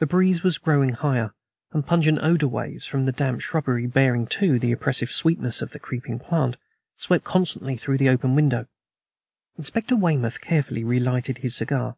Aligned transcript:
The 0.00 0.06
breeze 0.06 0.42
was 0.42 0.58
growing 0.58 0.94
higher, 0.94 1.32
and 1.70 1.86
pungent 1.86 2.18
odor 2.22 2.48
waves 2.48 2.86
from 2.86 3.04
the 3.04 3.12
damp 3.12 3.40
shrubbery, 3.40 3.86
bearing, 3.86 4.26
too, 4.26 4.58
the 4.58 4.72
oppressive 4.72 5.12
sweetness 5.12 5.62
of 5.62 5.70
the 5.70 5.78
creeping 5.78 6.18
plant, 6.18 6.56
swept 6.96 7.22
constantly 7.22 7.76
through 7.76 7.98
the 7.98 8.08
open 8.08 8.34
window. 8.34 8.66
Inspector 9.56 9.94
Weymouth 9.94 10.40
carefully 10.40 10.82
relighted 10.82 11.38
his 11.38 11.54
cigar. 11.54 11.94